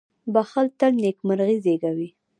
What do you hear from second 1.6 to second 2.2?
زېږوي.